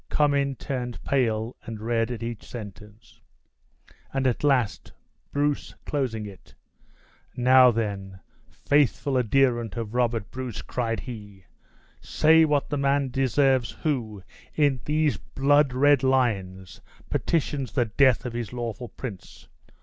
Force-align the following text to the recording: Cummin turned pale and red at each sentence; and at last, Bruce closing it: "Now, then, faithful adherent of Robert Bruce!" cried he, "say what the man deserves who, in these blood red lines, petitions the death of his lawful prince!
Cummin 0.09 0.55
turned 0.55 0.99
pale 1.03 1.55
and 1.63 1.79
red 1.79 2.09
at 2.09 2.23
each 2.23 2.43
sentence; 2.43 3.21
and 4.11 4.25
at 4.25 4.43
last, 4.43 4.93
Bruce 5.31 5.75
closing 5.85 6.25
it: 6.25 6.55
"Now, 7.35 7.69
then, 7.69 8.19
faithful 8.49 9.15
adherent 9.15 9.77
of 9.77 9.93
Robert 9.93 10.31
Bruce!" 10.31 10.63
cried 10.63 11.01
he, 11.01 11.45
"say 11.99 12.45
what 12.45 12.67
the 12.69 12.79
man 12.79 13.09
deserves 13.11 13.69
who, 13.83 14.23
in 14.55 14.81
these 14.85 15.17
blood 15.17 15.71
red 15.71 16.01
lines, 16.01 16.81
petitions 17.11 17.73
the 17.73 17.85
death 17.85 18.25
of 18.25 18.33
his 18.33 18.51
lawful 18.51 18.89
prince! 18.89 19.47